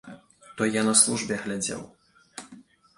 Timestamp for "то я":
0.57-0.87